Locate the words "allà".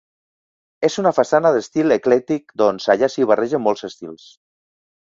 2.95-3.13